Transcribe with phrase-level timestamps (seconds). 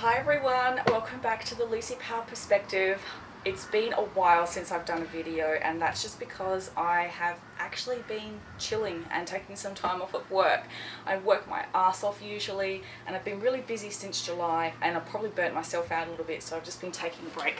[0.00, 3.02] Hi everyone, welcome back to the Luci Power Perspective.
[3.44, 7.36] It's been a while since I've done a video and that's just because I have
[7.58, 10.60] actually been chilling and taking some time off at work.
[11.04, 15.06] I work my ass off usually and I've been really busy since July and I've
[15.06, 17.56] probably burnt myself out a little bit so I've just been taking a break.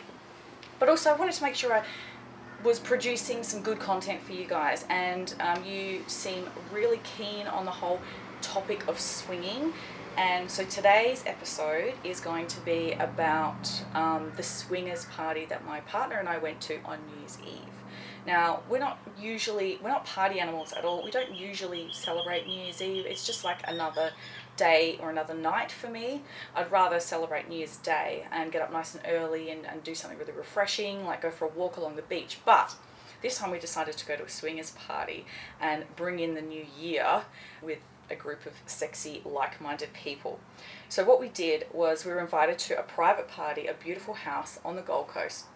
[0.79, 1.83] But also I wanted to make sure I
[2.63, 7.65] was producing some good content for you guys and um, you seem really keen on
[7.65, 7.99] the whole
[8.43, 9.73] topic of swinging
[10.19, 15.79] and so today's episode is going to be about um, the swingers party that my
[15.83, 17.79] partner and I went to on New Year's Eve.
[18.27, 21.05] Now, we're not usually, we're not party animals at all.
[21.05, 23.07] We don't usually celebrate New Year's Eve.
[23.07, 24.11] It's just like another
[24.57, 26.23] day or another night for me.
[26.53, 29.95] I'd rather celebrate New Year's Day and get up nice and early and, and do
[29.95, 32.41] something really refreshing, like go for a walk along the beach.
[32.45, 32.75] But
[33.23, 35.27] this time we decided to go to a swingers party
[35.61, 37.23] and bring in the new year
[37.63, 37.79] with
[38.11, 40.41] a group of sexy, like-minded people.
[40.89, 44.59] So what we did was we were invited to a private party, a beautiful house
[44.65, 45.47] on the Gold Coast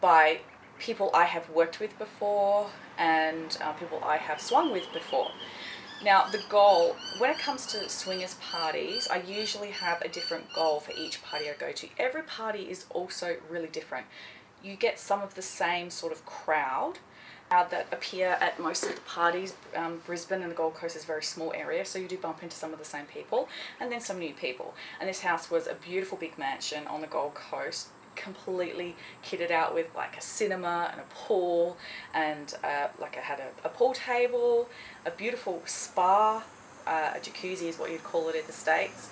[0.00, 0.40] by
[0.78, 5.30] people I have worked with before and uh, people I have swung with before.
[6.02, 10.80] Now the goal, when it comes to swingers parties, I usually have a different goal
[10.80, 11.88] for each party I go to.
[11.98, 14.06] Every party is also really different.
[14.62, 16.98] You get some of the same sort of crowd,
[17.50, 19.54] that appear at most of the parties.
[19.74, 22.42] Um, Brisbane and the Gold Coast is a very small area, so you do bump
[22.44, 23.48] into some of the same people
[23.80, 24.74] and then some new people.
[25.00, 29.74] And this house was a beautiful big mansion on the Gold Coast, completely kitted out
[29.74, 31.76] with like a cinema and a pool
[32.14, 34.68] and uh, like I had a, a, pool table,
[35.04, 36.44] a beautiful spa,
[36.86, 39.10] uh, a jacuzzi is what you'd call it in the States.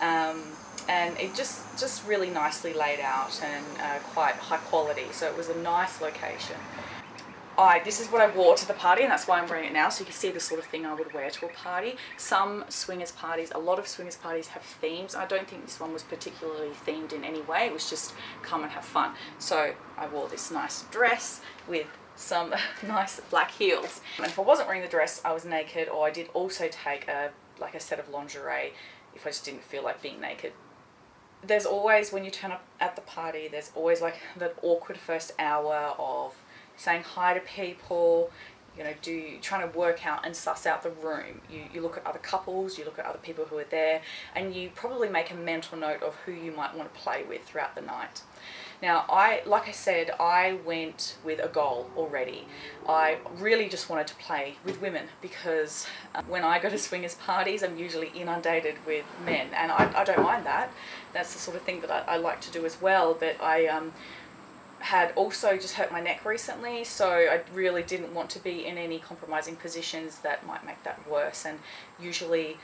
[0.00, 0.42] Um,
[0.88, 5.36] and it just just really nicely laid out and uh, quite high quality so it
[5.36, 6.56] was a nice location
[7.58, 9.72] I, this is what I wore to the party and that's why I'm wearing it
[9.72, 11.96] now so you can see the sort of thing I would wear to a party.
[12.16, 15.16] Some swingers parties, a lot of swingers parties have themes.
[15.16, 17.66] I don't think this one was particularly themed in any way.
[17.66, 19.14] It was just come and have fun.
[19.40, 22.54] So I wore this nice dress with some
[22.86, 24.02] nice black heels.
[24.18, 27.08] And if I wasn't wearing the dress, I was naked or I did also take
[27.08, 28.72] a like a set of lingerie
[29.16, 30.52] if I just didn't feel like being naked
[31.42, 35.32] there's always when you turn up at the party there's always like the awkward first
[35.38, 36.34] hour of
[36.78, 38.30] saying hi to people,
[38.78, 41.42] you know, do trying to work out and suss out the room.
[41.50, 44.00] You, you look at other couples, you look at other people who are there,
[44.34, 47.44] and you probably make a mental note of who you might want to play with
[47.44, 48.22] throughout the night.
[48.80, 52.46] Now, I, like I said, I went with a goal already.
[52.88, 57.16] I really just wanted to play with women because um, when I go to swingers
[57.16, 60.70] parties, I'm usually inundated with men, and I, I don't mind that.
[61.12, 63.66] That's the sort of thing that I, I like to do as well, but I,
[63.66, 63.92] um,
[64.80, 68.78] had also just hurt my neck recently so I really didn't want to be in
[68.78, 71.44] any compromising positions that might make that worse.
[71.44, 71.58] And
[72.00, 72.58] usually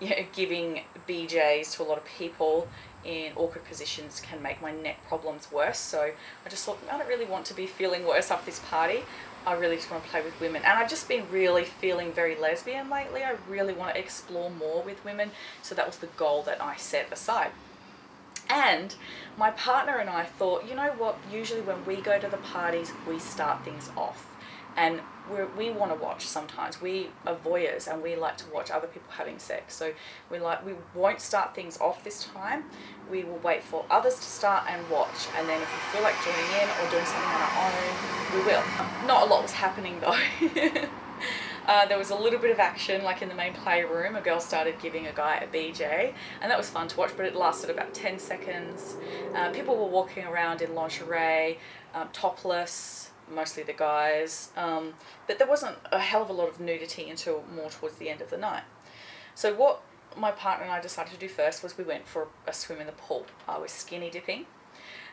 [0.00, 2.68] you know, giving BJs to a lot of people
[3.04, 5.78] in awkward positions can make my neck problems worse.
[5.78, 6.10] So
[6.44, 9.00] I just thought I don't really want to be feeling worse after this party.
[9.46, 10.62] I really just want to play with women.
[10.64, 13.22] And I've just been really feeling very lesbian lately.
[13.22, 15.30] I really want to explore more with women.
[15.62, 17.52] So that was the goal that I set aside
[18.48, 18.94] and
[19.36, 22.92] my partner and I thought, you know what, usually when we go to the parties,
[23.06, 24.26] we start things off.
[24.76, 25.00] And
[25.30, 26.80] we we want to watch sometimes.
[26.80, 29.74] We are voyeurs and we like to watch other people having sex.
[29.74, 29.92] So
[30.30, 32.64] we like we won't start things off this time.
[33.10, 35.26] We will wait for others to start and watch.
[35.36, 38.46] And then if we feel like joining in or doing something on our own, we
[38.46, 38.62] will.
[39.06, 40.16] Not a lot was happening though.
[41.68, 44.40] Uh, there was a little bit of action, like in the main playroom, a girl
[44.40, 47.68] started giving a guy a BJ, and that was fun to watch, but it lasted
[47.68, 48.96] about 10 seconds.
[49.34, 51.58] Uh, people were walking around in lingerie,
[51.94, 54.94] um, topless, mostly the guys, um,
[55.26, 58.22] but there wasn't a hell of a lot of nudity until more towards the end
[58.22, 58.62] of the night.
[59.34, 59.82] So what
[60.16, 62.86] my partner and I decided to do first was we went for a swim in
[62.86, 63.26] the pool.
[63.46, 64.46] I was skinny dipping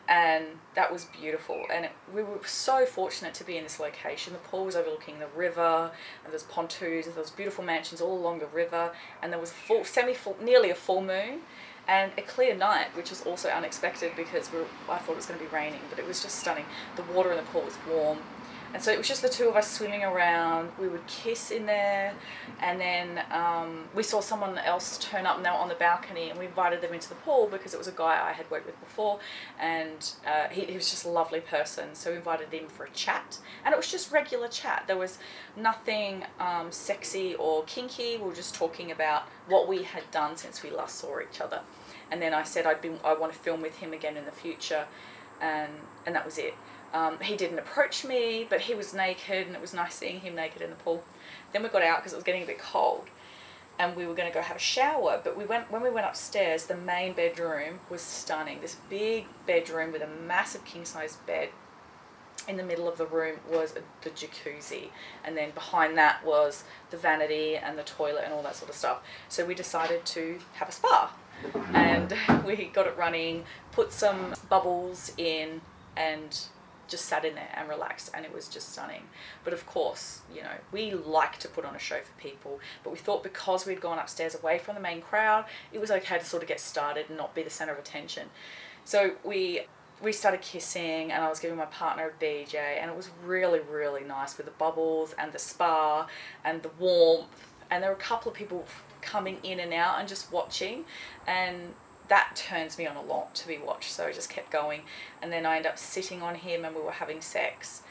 [0.08, 0.46] and
[0.76, 1.66] that was beautiful.
[1.74, 4.34] And it, we were so fortunate to be in this location.
[4.34, 5.92] The pool was overlooking the river
[6.24, 9.52] and there's pontoons and there was beautiful mansions all along the river and there was
[9.52, 11.42] a full semi full nearly a full moon
[11.88, 15.26] and a clear night which was also unexpected because we were, I thought it was
[15.26, 16.66] going to be raining but it was just stunning.
[16.96, 18.20] The water in the pool was warm
[18.76, 20.70] and so it was just the two of us swimming around.
[20.78, 22.14] We would kiss in there.
[22.60, 26.30] And then um, we saw someone else turn up and they were on the balcony
[26.30, 28.66] and we invited them into the pool because it was a guy I had worked
[28.66, 29.22] with before.
[29.62, 31.96] And uh, he, he was just a lovely person.
[31.96, 33.38] So we invited him for a chat.
[33.64, 34.84] And it was just regular chat.
[34.88, 35.20] There was
[35.56, 38.18] nothing um, sexy or kinky.
[38.18, 41.62] We were just talking about what we had done since we last saw each other.
[42.12, 44.32] And then I said I'd been, I want to film with him again in the
[44.32, 44.88] future.
[45.40, 45.72] And,
[46.06, 46.56] and that was it.
[46.96, 50.34] Um, he didn't approach me, but he was naked and it was nice seeing him
[50.34, 51.04] naked in the pool.
[51.52, 53.10] Then we got out because it was getting a bit cold.
[53.78, 56.06] and we were going to go have a shower but we went when we went
[56.06, 61.50] upstairs the main bedroom was stunning this big bedroom with a massive king size bed
[62.48, 64.90] in the middle of the room was the jacuzzi
[65.24, 68.76] and then behind that was the vanity and the toilet and all that sort of
[68.76, 71.12] stuff so we decided to have a spa
[71.74, 72.14] and
[72.46, 75.60] we got it running put some bubbles in
[75.98, 76.48] and
[76.88, 79.04] just sat in there and relaxed and it was just stunning.
[79.44, 82.92] But of course you know we like to put on a show for people but
[82.92, 86.26] we thought because we'd gone upstairs away from the main crowd it was okay to
[86.26, 88.30] sort of get started and not be the center of attention.
[88.84, 89.62] So we
[90.02, 93.60] we started kissing and I was giving my partner a BJ and it was really
[93.60, 96.08] really nice with the bubbles and the spa
[96.44, 97.28] and the warmth.
[97.72, 98.66] And there were a couple of people
[99.02, 100.84] coming in and out and just watching
[101.28, 101.74] and
[102.08, 104.82] that turns me on a lot to be watched so I just kept going.
[105.22, 107.84] And then I ended up sitting on him and we were having sex.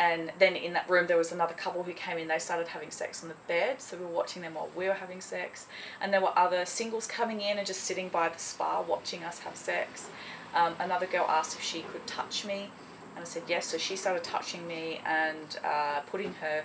[0.00, 2.90] And then in that room there was another couple who came in they started having
[2.90, 5.66] sex on the bed so we were watching them while we were having sex.
[6.00, 9.40] And there were other singles coming in and just sitting by the spa watching us
[9.40, 10.08] have sex.
[10.54, 12.68] Um, another girl asked if she could touch me
[13.14, 16.64] and I said yes so she started touching me and uh, putting her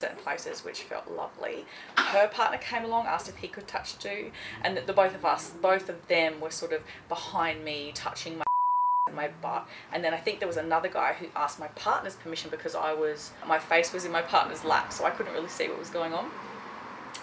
[0.00, 1.64] certain places which felt lovely.
[1.96, 4.30] Her partner came along, asked if he could touch too,
[4.62, 8.44] and the, both of us, both of them were sort of behind me, touching my
[9.14, 9.66] my butt.
[9.92, 12.92] And then I think there was another guy who asked my partner's permission because I
[12.92, 15.88] was my face was in my partner's lap so I couldn't really see what was
[15.88, 16.30] going on.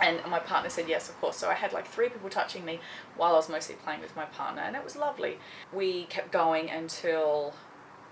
[0.01, 1.37] And my partner said yes of course.
[1.37, 2.79] So I had like three people touching me
[3.17, 5.37] while I was mostly playing with my partner and it was lovely.
[5.71, 7.53] We kept going until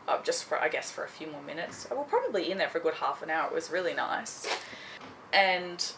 [0.08, 1.88] uh, just for I guess for a few more minutes.
[1.90, 3.48] We were probably in there for a good half an hour.
[3.50, 4.48] It was really nice.
[5.34, 5.92] And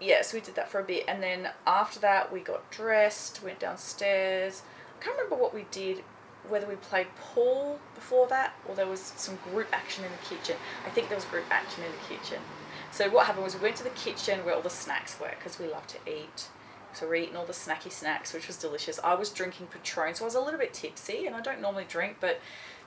[0.00, 1.04] yeah, so we did that for a bit.
[1.08, 4.62] And then after that, we got dressed, went downstairs.
[4.98, 6.02] I can't remember what we did,
[6.48, 10.56] whether we played pool before that or there was some group action in the kitchen.
[10.86, 12.42] I think there was group action in the kitchen.
[12.90, 15.58] So what happened was we went to the kitchen where all the snacks were because
[15.58, 16.48] we love to eat.
[16.92, 19.00] So we're eating all the snacky snacks, which was delicious.
[19.02, 21.86] I was drinking Patron, so I was a little bit tipsy, and I don't normally
[21.88, 22.38] drink, but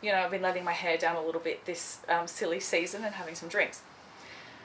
[0.02, 3.04] you know, I've been letting my hair down a little bit this um, silly season
[3.04, 3.82] and having some drinks.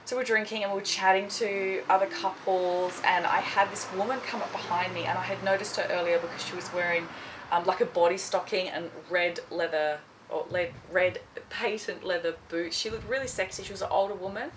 [0.05, 4.19] So we're drinking and we are chatting to other couples, and I had this woman
[4.21, 7.07] come up behind me, and I had noticed her earlier because she was wearing
[7.53, 9.99] um, like a body stocking and red leather
[10.29, 12.77] or red, red patent leather boots.
[12.77, 13.63] She looked really sexy.
[13.63, 14.51] She was an older woman,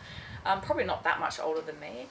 [0.45, 2.07] um, probably not that much older than me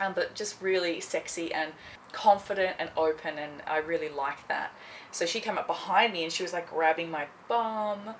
[0.00, 1.72] um, but just really sexy and
[2.16, 4.72] confident and open and I really like that.
[5.12, 8.14] So she came up behind me and she was like grabbing my bum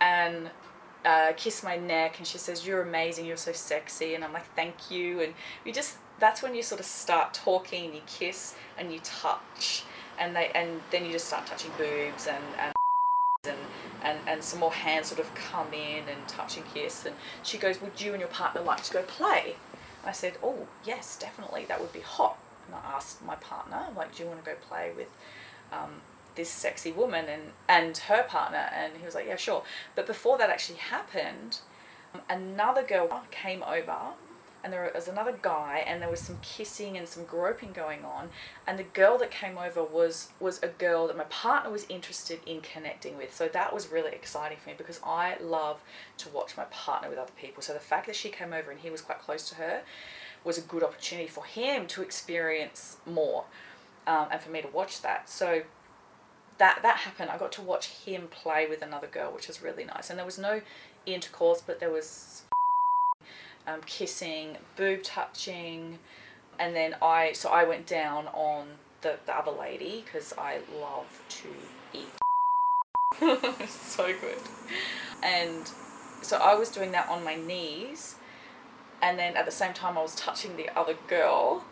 [0.00, 0.50] and
[1.04, 4.14] uh, kissed my neck and she says, you're amazing, you're so sexy.
[4.14, 5.20] And I'm like, thank you.
[5.20, 5.32] And
[5.64, 9.84] we just, that's when you sort of start talking and you kiss and you touch
[10.18, 12.72] and they, and then you just start touching boobs and, and
[13.44, 13.58] and,
[14.02, 17.14] and, and some more hands sort of come in and touch and kiss and
[17.44, 19.54] she goes would you and your partner like to go play
[20.06, 22.38] I said, oh, yes, definitely, that would be hot.
[22.66, 25.08] And I asked my partner, like, do you want to go play with
[25.72, 26.00] um,
[26.34, 28.68] this sexy woman and, and her partner?
[28.74, 29.62] And he was like, yeah, sure.
[29.94, 31.58] But before that actually happened,
[32.14, 34.14] um, another girl came over
[34.66, 38.28] and there was another guy and there was some kissing and some groping going on
[38.66, 42.40] and the girl that came over was was a girl that my partner was interested
[42.46, 45.80] in connecting with so that was really exciting for me because I love
[46.18, 48.80] to watch my partner with other people so the fact that she came over and
[48.80, 49.82] he was quite close to her
[50.44, 53.44] was a good opportunity for him to experience more
[54.06, 55.62] um, and for me to watch that so
[56.58, 59.84] that that happened I got to watch him play with another girl which was really
[59.84, 60.60] nice and there was no
[61.06, 62.42] intercourse but there was
[63.66, 65.98] um, kissing, boob touching,
[66.58, 68.66] and then I, so I went down on
[69.02, 71.48] the, the other lady because I love to
[71.92, 73.68] eat.
[73.68, 74.38] so good.
[75.22, 75.68] And
[76.22, 78.16] so I was doing that on my knees
[79.06, 81.64] and then at the same time I was touching the other girl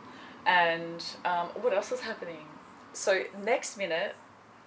[0.46, 2.46] and um, what else was happening?
[2.92, 4.14] So next minute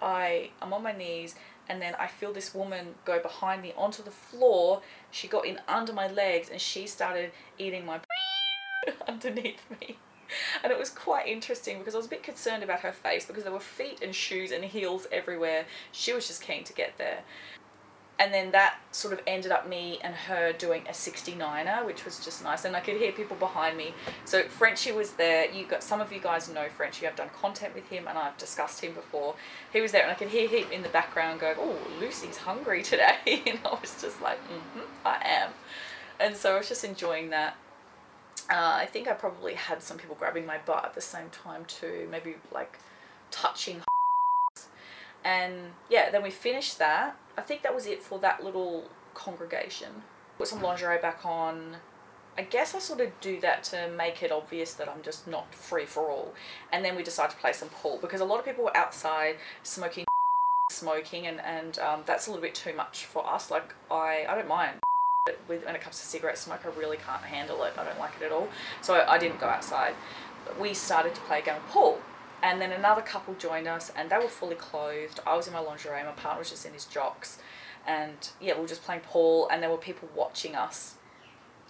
[0.02, 1.34] I, I'm on my knees
[1.70, 4.82] and then I feel this woman go behind me onto the floor.
[5.10, 8.00] She got in under my legs and she started eating my
[9.08, 9.96] underneath me.
[10.62, 13.44] And it was quite interesting because I was a bit concerned about her face because
[13.44, 15.64] there were feet and shoes and heels everywhere.
[15.90, 17.20] She was just keen to get there
[18.18, 22.18] and then that sort of ended up me and her doing a 69er which was
[22.24, 22.64] just nice.
[22.64, 23.94] And I could hear people behind me.
[24.24, 25.48] So frenchy was there.
[25.50, 28.36] You got some of you guys know frenchy I've done content with him and I've
[28.36, 29.36] discussed him before.
[29.72, 32.82] He was there and I could hear him in the background going oh Luci's hungry
[32.82, 33.16] today.
[33.48, 35.50] And I was just like mm-hmm I am.
[36.18, 37.56] And so I was just enjoying that.
[38.50, 41.66] Uh, I think I probably had some people grabbing my butt at the same time
[41.66, 42.78] too maybe like
[43.30, 43.82] touching
[45.24, 45.54] and
[45.90, 50.02] yeah then we finished that I think that was it for that little congregation
[50.38, 51.76] put some lingerie back on
[52.36, 55.52] I guess I sort of do that to make it obvious that I'm just not
[55.52, 56.34] free for all.
[56.70, 59.38] And then we decide to play some pool because a lot of people were outside
[59.64, 60.04] smoking
[60.70, 63.50] smoking and, and um, that's a little bit too much for us.
[63.50, 64.78] Like I, I don't mind
[65.26, 67.74] but with, when it comes to cigarette smoke, I really can't handle it.
[67.76, 68.46] I don't like it at all.
[68.82, 69.94] So I, I didn't go outside.
[70.44, 72.00] But we started to play a game of pool.
[72.42, 75.20] And then another couple joined us and they were fully clothed.
[75.26, 77.38] I was in my lingerie, my partner was just in his jocks.
[77.86, 80.94] And yeah, we were just playing pool and there were people watching us.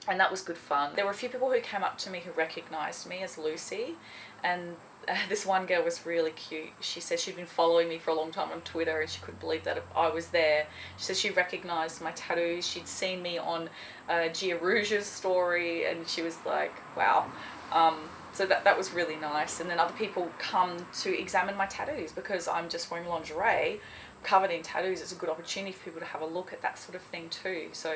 [0.07, 0.93] And that was good fun.
[0.97, 3.95] There were a few people who came up to me who recognized me as Luci.
[4.43, 4.77] And
[5.09, 6.71] uh, this one girl was really cute.
[6.81, 9.41] She said she'd been following me for a long time on Twitter and she couldn't
[9.41, 10.67] believe that I was there.
[10.99, 12.67] She said she recognized my tattoos.
[12.67, 13.71] She'd seen me on
[14.09, 17.27] uh, Gia Rouge's story and she was like, wow.
[17.73, 17.97] Um,
[18.39, 19.59] so that, that was really nice.
[19.59, 23.81] And then other people come to examine my tattoos because I'm just wearing lingerie
[24.23, 25.01] covered in tattoos.
[25.03, 27.31] It's a good opportunity for people to have a look at that sort of thing
[27.31, 27.71] too.
[27.73, 27.93] So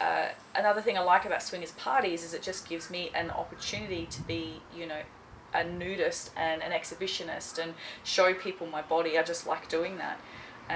[0.00, 4.06] uh, another thing I like about swingers parties is it just gives me an opportunity
[4.12, 5.02] to be, you know,
[5.52, 9.18] a nudist and an exhibitionist and show people my body.
[9.18, 10.18] I just like doing that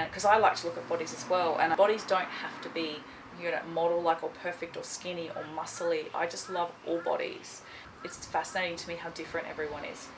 [0.09, 1.57] because I like to look at bodies as well.
[1.59, 2.99] And bodies don't have to be
[3.42, 6.04] you know model like or perfect or skinny or muscly.
[6.14, 7.62] I just love all bodies.
[8.04, 10.09] It's fascinating to me how different everyone is.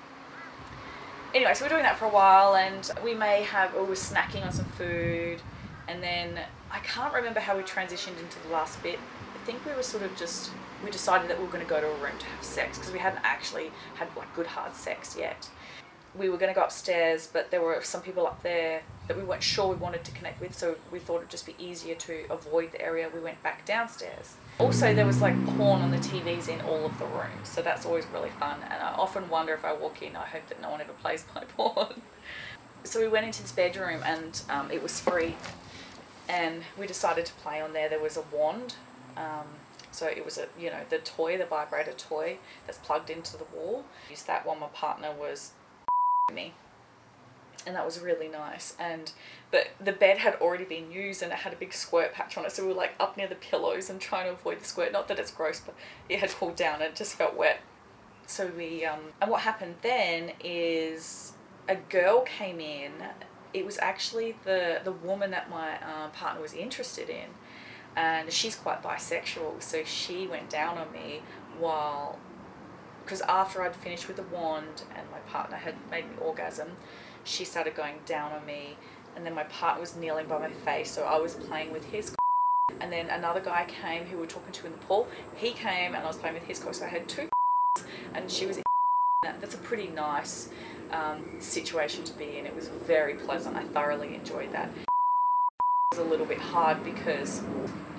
[1.34, 4.44] Anyway, so we're doing that for a while and we may have, or we're snacking
[4.44, 5.40] on some food
[5.88, 6.38] and then
[6.70, 8.98] I can't remember how we transitioned into the last bit.
[9.34, 10.50] I think we were sort of just
[10.84, 12.92] we decided that we were going to go to a room to have sex because
[12.92, 15.48] we hadn't actually had like good hard sex yet.
[16.14, 19.22] We were going to go upstairs, but there were some people up there that we
[19.22, 22.24] weren't sure we wanted to connect with, so we thought it'd just be easier to
[22.30, 23.08] avoid the area.
[23.12, 24.36] We went back downstairs.
[24.58, 27.86] Also, there was like porn on the TVs in all of the rooms, so that's
[27.86, 28.58] always really fun.
[28.64, 31.24] And I often wonder if I walk in, I hope that no one ever plays
[31.34, 32.02] my porn.
[32.84, 35.36] so we went into this bedroom, and um, it was free,
[36.28, 37.88] and we decided to play on there.
[37.88, 38.74] There was a wand.
[39.16, 39.46] Um,
[39.92, 43.44] so it was a, you know, the toy, the vibrator toy that's plugged into the
[43.54, 43.84] wall.
[44.08, 45.52] Used that while my partner was
[46.34, 46.54] me.
[47.66, 48.74] And that was really nice.
[48.78, 49.12] And
[49.50, 52.44] but the bed had already been used and it had a big squirt patch on
[52.44, 52.52] it.
[52.52, 54.92] So we were like up near the pillows and trying to avoid the squirt.
[54.92, 55.74] Not that it's gross, but
[56.08, 57.60] it had cooled down and it just felt wet.
[58.26, 61.34] So we, um, and what happened then is
[61.68, 62.92] a girl came in.
[63.54, 67.28] It was actually the, the woman that my uh, partner was interested in
[67.96, 71.22] and she's quite bisexual so she went down on me
[71.58, 72.18] while
[73.04, 76.68] because after I'd finished with the wand and my partner had made me orgasm
[77.24, 78.76] she started going down on me
[79.16, 82.14] and then my partner was kneeling by my face so I was playing with his
[82.80, 85.08] and then another guy came who we were talking to in the pool.
[85.36, 87.28] He came and I was playing with his cock, so I had two
[88.14, 88.60] and she was
[89.22, 90.48] that's a pretty nice
[90.90, 92.46] um, situation to be in.
[92.46, 93.56] It was very pleasant.
[93.56, 94.68] I thoroughly enjoyed that.
[94.76, 97.42] It was a little bit hard because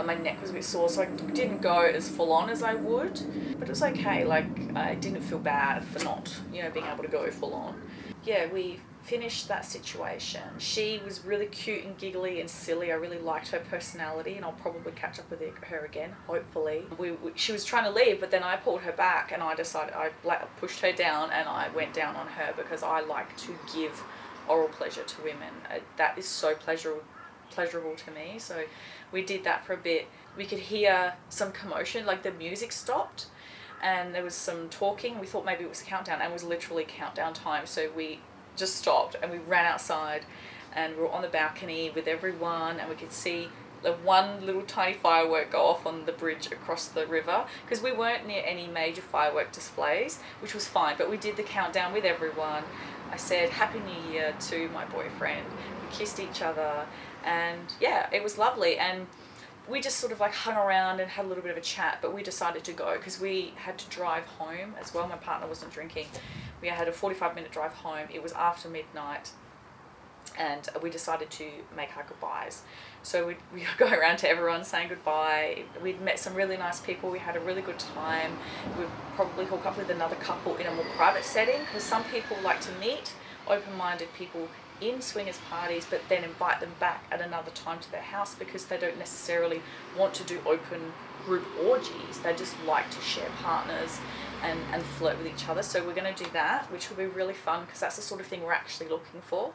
[0.03, 2.73] my neck was a bit sore, so I didn't go as full on as I
[2.73, 3.19] would.
[3.59, 4.25] But it was okay.
[4.25, 4.45] Like
[4.75, 7.81] I didn't feel bad for not, you know, being able to go full on.
[8.25, 10.41] Yeah, we finished that situation.
[10.57, 12.91] She was really cute and giggly and silly.
[12.91, 16.83] I really liked her personality, and I'll probably catch up with her again, hopefully.
[16.97, 19.55] We, we, she was trying to leave, but then I pulled her back, and I
[19.55, 20.09] decided I
[20.57, 24.01] pushed her down, and I went down on her because I like to give
[24.47, 25.53] oral pleasure to women.
[25.69, 27.03] Uh, that is so pleasurable
[27.53, 28.39] pleasurable to me.
[28.39, 28.63] So
[29.11, 30.07] we did that for a bit.
[30.35, 33.27] We could hear some commotion, like the music stopped
[33.83, 35.19] and there was some talking.
[35.19, 37.67] We thought maybe it was a countdown and it was literally countdown time.
[37.67, 38.19] So we
[38.55, 40.25] just stopped and we ran outside
[40.73, 43.49] and we were on the balcony with everyone and we could see
[43.83, 47.91] the one little tiny firework go off on the bridge across the river because we
[47.91, 50.95] weren't near any major firework displays, which was fine.
[50.97, 52.63] But we did the countdown with everyone.
[53.11, 55.45] I said Happy New Year to my boyfriend.
[55.81, 56.85] We kissed each other
[57.23, 58.77] and yeah, it was lovely.
[58.77, 59.07] And
[59.67, 61.99] we just sort of like hung around and had a little bit of a chat,
[62.01, 65.07] but we decided to go because we had to drive home as well.
[65.07, 66.07] My partner wasn't drinking.
[66.61, 68.07] We had a 45 minute drive home.
[68.13, 69.31] It was after midnight
[70.37, 72.63] and we decided to make our goodbyes.
[73.03, 75.63] So we go around to everyone saying goodbye.
[75.81, 77.09] We'd met some really nice people.
[77.09, 78.37] We had a really good time.
[78.77, 82.37] We'd probably hook up with another couple in a more private setting because some people
[82.43, 83.13] like to meet
[83.47, 84.47] open-minded people
[84.89, 88.65] in swingers parties but then invite them back at another time to their house because
[88.65, 89.61] they don't necessarily
[89.97, 90.93] want to do open
[91.25, 93.99] group orgies they just like to share partners
[94.43, 97.05] and, and flirt with each other so we're going to do that which will be
[97.05, 99.53] really fun because that's the sort of thing we're actually looking for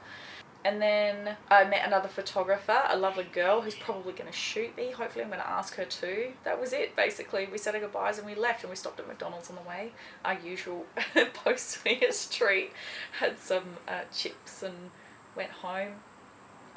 [0.65, 4.91] and then I met another photographer, a lovely girl who's probably going to shoot me.
[4.91, 6.33] Hopefully I'm going to ask her too.
[6.45, 7.49] That was it basically.
[7.51, 9.93] We said our goodbyes and we left and we stopped at McDonald's on the way.
[10.25, 10.85] Our usual
[11.33, 12.73] post-swingers treat.
[13.21, 14.91] Had some uh, chips and
[15.39, 15.93] went home.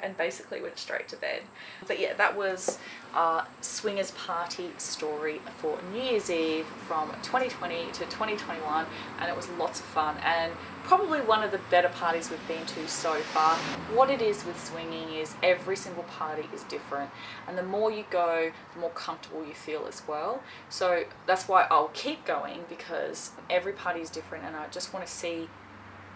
[0.04, 1.42] and basically went straight to bed.
[1.86, 2.78] But yeah, that was
[3.14, 8.86] our swingers party story for New Year's Eve from 2020 to 2021
[9.20, 10.50] and it was lots of fun and
[10.82, 13.54] probably one of the better parties we've been to so far.
[13.94, 17.10] What it is with swinging is every single party is different
[17.46, 20.42] and the more you go, the more comfortable you feel as well.
[20.68, 25.06] So that's why I'll keep going because every party is different and I just want
[25.06, 25.48] to see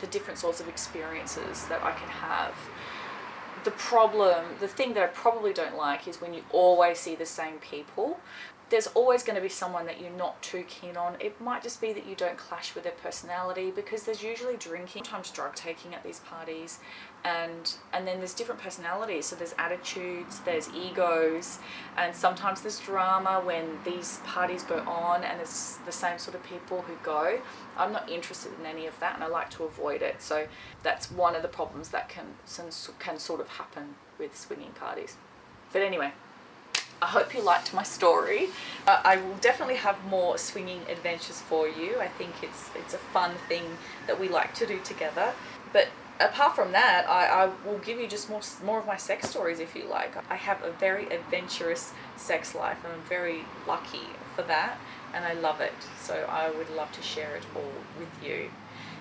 [0.00, 2.55] the different sorts of experiences that I can have.
[3.65, 7.26] The problem, the thing that I probably don't like is when you always see the
[7.26, 8.21] same people
[8.68, 11.16] there's always going to be someone that you're not too keen on.
[11.20, 15.04] It might just be that you don't clash with their personality because there's usually drinking,
[15.04, 16.80] sometimes drug taking at these parties
[17.25, 19.26] and and then there's different personalities.
[19.26, 21.58] So there's attitudes, there's egos
[21.96, 26.42] and sometimes there's drama when these parties go on and it's the same sort of
[26.42, 27.40] people who go.
[27.76, 30.20] I'm not interested in any of that and I like to avoid it.
[30.20, 30.46] So
[30.82, 32.26] that's one of the problems that can,
[32.99, 35.16] can sort of happen with swinging parties.
[35.73, 36.12] But anyway,
[37.03, 38.49] I hope you liked my story.
[38.87, 41.99] Uh, I will definitely have more swinging adventures for you.
[42.00, 45.33] I think it's it's a fun thing that we like to do together.
[45.73, 45.88] But
[46.21, 49.61] apart from that, I, I will give you just more more of my sex stories
[49.61, 50.15] if you like.
[50.31, 54.79] I have a very adventurous sex life and I'm very lucky for that
[55.12, 55.75] and I love it.
[56.00, 58.50] So I would love to share it all with you.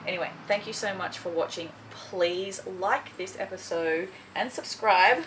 [0.06, 1.70] Anyway, thank you so much for watching.
[1.90, 5.24] Please like this episode and subscribe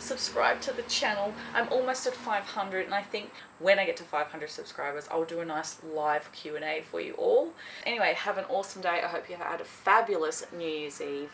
[0.00, 1.34] subscribe to the channel.
[1.54, 5.40] I'm almost at 500 and I think when I get to 500 subscribers I'll do
[5.40, 7.52] a nice live Q&A for you all.
[7.86, 9.00] Anyway, have an awesome day.
[9.02, 11.32] I hope you had a fabulous New Year's Eve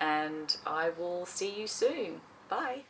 [0.00, 2.20] and I will see you soon.
[2.48, 2.82] Bye.